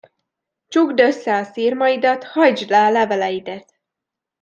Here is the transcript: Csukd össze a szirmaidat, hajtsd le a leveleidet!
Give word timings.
Csukd 0.67 0.99
össze 0.99 1.35
a 1.37 1.43
szirmaidat, 1.43 2.23
hajtsd 2.23 2.69
le 2.69 2.85
a 2.85 2.89
leveleidet! 2.89 3.77